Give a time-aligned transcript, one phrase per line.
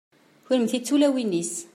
[0.45, 1.53] kunemti d tulawin-is